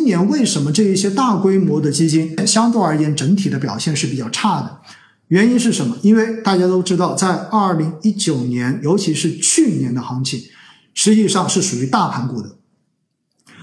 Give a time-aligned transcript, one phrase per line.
[0.00, 4.80] 今年为什么这一些大规模的基金相对而言整体的表现是比较差的？
[5.28, 5.94] 原因是什么？
[6.00, 10.40] 因为大家都知道，在二零一九年，尤其是去年的行情，
[10.94, 12.56] 实际上是属于大盘股的，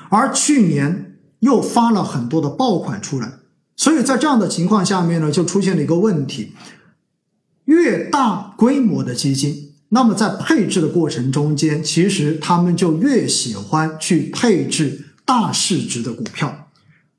[0.10, 3.32] 而去年又发了很多的爆款出来，
[3.76, 6.52] 所以在这样的情况下面呢，就出现了一个问题：
[7.66, 16.70] 越大规模的基金，那么在配置的过程中间，其实他们就越喜欢去配置大市值的股票。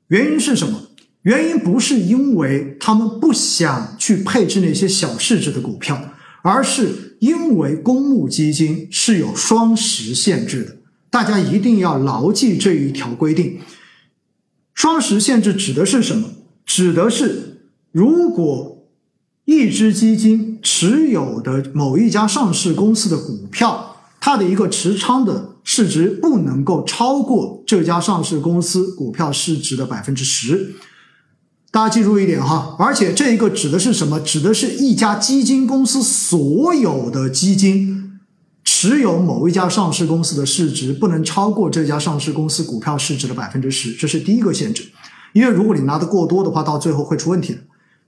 [0.07, 0.87] 原因是什么？
[1.21, 10.77] 原因不是因为他们不想去配置那些小市值的股票，而是因为公募基金是有双十限制的。
[11.09, 13.59] 大家一定要牢记这一条规定。
[14.73, 16.29] 双十限制指的是什么？
[16.65, 18.87] 指的是如果
[19.45, 23.88] 一只基金持有的某一家上市公司的股票，
[24.19, 30.75] 它的一个持仓的市值不能够超过这家上市公司股票市值的百分之十。
[31.71, 34.19] 大家记住一点哈，而且这一个指的是什么？
[34.19, 38.19] 指的是一家基金公司所有的基金
[38.63, 44.89] 持有某一家上市公司的市值不能超过这家上市公司股票市值的百分之十，这是第一个限制。
[45.33, 47.59] 因为如果你拿的过多的话，到最后会出问题的。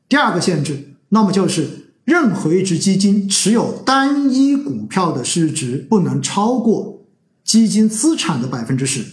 [0.10, 7.06] 第二个限制，那么就是任何一只基金持有单一股票的市值不能超过
[7.46, 9.06] 基金资产的百分之十，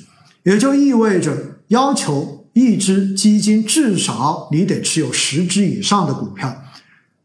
[0.43, 2.47] 也就意味着要求。
[2.55, 6.61] 一只基金至少你得持有十只以上的股票，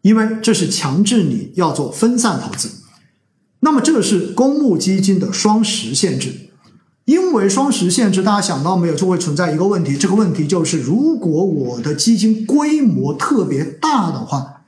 [0.04, 2.70] 因为这是强制你要做分散投资。
[3.62, 6.52] 那么这是公募基金的双十限制，
[7.06, 9.98] 因为双十限制，大家想到没有，就会存在一个问题。
[9.98, 14.63] 这个问题就是，如果我的基金规模特别大的话，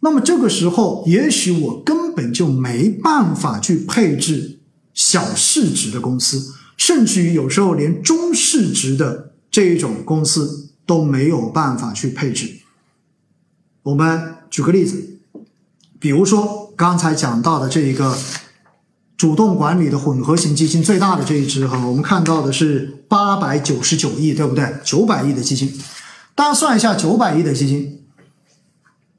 [0.00, 4.58] 那么这个时候也许我根本就没办法去配置
[4.92, 9.28] 小市值的公司，甚至于有时候连中市值的。
[9.52, 12.60] 这一种公司都没有办法去配置。
[13.82, 15.18] 我们举个例子，
[15.98, 18.16] 比如说刚才讲到的这一个
[19.16, 24.72] 主动管理的混合型基金最大的这一只哈，我们看到的是八百九十九亿，对不对？
[24.84, 25.76] 九百亿的基金，
[26.36, 27.99] 大家算一下，九百亿的基金，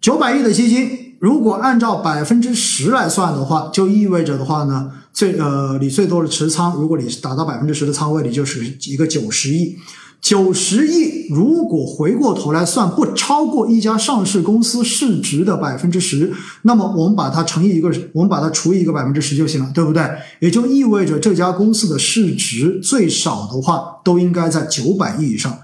[0.01, 9.77] 九百亿的基金，如果按照百分之十来算的话，就意味着的话呢，最呃你最多的持仓，如果你达到百分之十的仓位，你就是一个九十亿。
[10.19, 16.31] 九十亿，如果回过头来算，不超过一家上市公司市值的百分之十，
[16.61, 20.03] 那么我们把它乘以一个，我们把它除以一个百分之十就行了，对不对？
[20.39, 25.57] 也就意味着这家公司的市值最少的话，都应该在九百亿以上，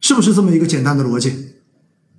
[0.00, 1.34] 是不是这么一个简单的逻辑？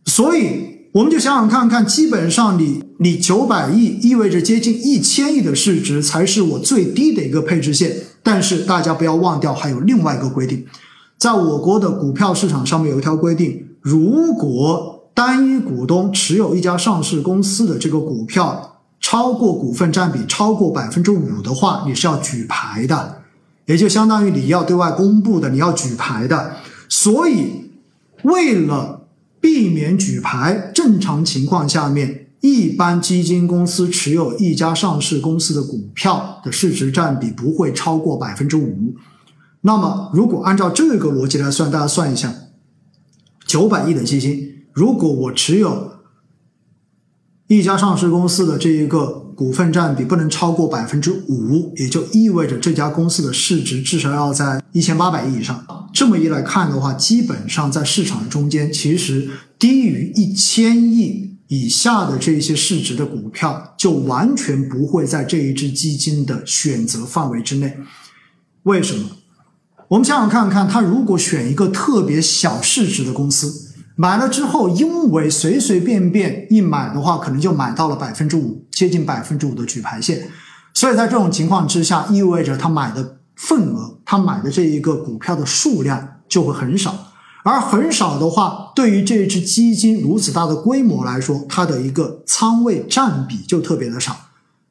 [0.06, 10.66] 所以我们就想想看看，基本上你你九百亿意味着接近一千亿的市值才是我最低的一个配置线，但是大家不要忘掉，还有另外一个规定。
[11.18, 23.22] 在我国的股票市场上面有一条规定，如果单一股东持有一家上市公司的这个股票超过股份占比超过百分之五的话，你是要举牌的，
[23.66, 26.56] 也就相当于你要对外公布的，你要举牌的。
[26.88, 27.70] 所以，
[28.24, 28.99] 为了
[29.42, 38.96] 避免举牌，正常情况下面，一般基金公司持有一家上市公司的股票的市值占比不会超过百分之五。
[39.62, 42.34] 那么，如果按照这个逻辑来算，大家算一下，
[43.46, 45.92] 九百亿的基金，如果我持有
[47.48, 55.66] 一家上市公司的这一个股份占比不能超过百分之五，也就意味着这家公司的市值至少要在一千八百亿以上。
[55.94, 67.78] 这么一来看的话，基本上在市场中间，其实低于一千亿以下的这些市值的股票，就完全不会在这一只基金的选择范围之内。
[68.64, 69.10] 为什么？
[69.90, 80.30] 我们想想看看，他如果选一个特别小市值的公司，买了之后，因为随随便便一买的话，可能就买到了百分之五，接近百分之五的举牌线，
[80.74, 86.94] 所以在这种情况之下，意味着他买的份额，他买的这一个股票的数量就会很少，
[87.44, 94.16] 而很少的话，对于这一只基金如此大的规模来说，它的一个仓位占比就特别的少，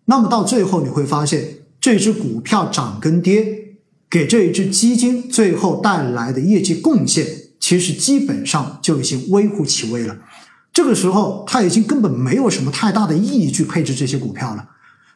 [0.04, 3.56] 那么到最后你会发现，这只股票涨跟跌。
[4.10, 7.26] 给这一只基金最后带来的业绩贡献，
[7.60, 10.16] 其实基本上就已经微乎其微了。
[10.72, 14.70] 这个时候，它已经根本没有什么太大的意义去配置这些股票了。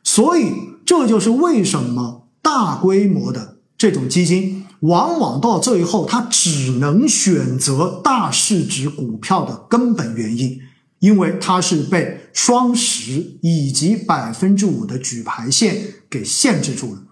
[0.05, 0.53] 所以，
[0.85, 10.61] 这就是为什么大规模的这种基金，往往到最后它只能选择大市值股票的根本原因，
[10.99, 17.03] 因为它是被双十以及百分之五的举牌线给限制住了。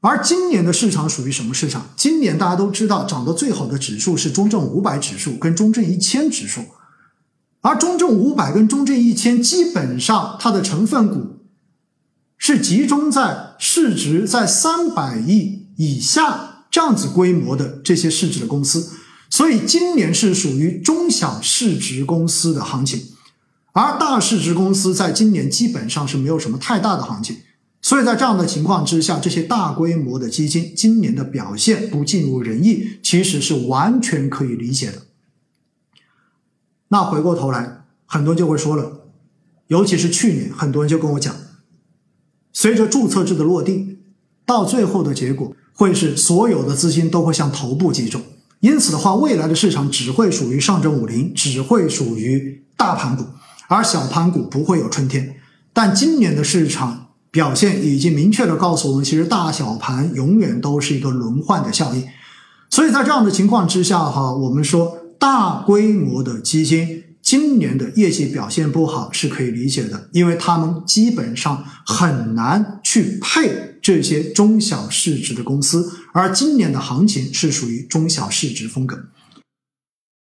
[0.00, 1.90] 而今年的市场属于什么市场？
[1.96, 6.62] 今年大家都知道，涨得最好的指数是中证五百指数跟中证一千指数，
[7.62, 11.37] 而中证五百跟中证一千基本上它的成分股
[12.38, 18.96] 是集中在市值在三百亿以下这样子规模的这些市值的公司，
[19.28, 23.08] 所以今年是属于中小市值公司的行情，
[23.72, 27.38] 而大市值公司在今年基本上是没有什么太大的行情。
[27.80, 35.02] 所以在这样的情况之下，这些大规模的基金今年的表现不尽如人意，其实是完全可以理解的。
[36.88, 39.08] 那回过头来，很多人就会说了，
[39.68, 41.34] 尤其是去年，很多人就跟我讲，
[42.60, 43.98] 随着注册制的落地，
[44.44, 48.20] 到最后的结果会是所有的资金都会向头部集中，
[48.58, 53.26] 因此的话，未来的市场只会属于上证五零，只会属于大盘股，
[53.68, 55.36] 而小盘股不会有春天。
[55.72, 57.04] 但今年的市场。
[57.30, 62.02] 表现已经明确的告诉我们，其实大小盘永远都是一个轮换的效应。
[62.70, 79.10] 所以在这样的情况之下，哈，我们说大规模的基金今年的业绩表现不好是可以理解的，因为他们基本上很难去配这些中小市值的公司，而今年的行情是属于中小市值风格。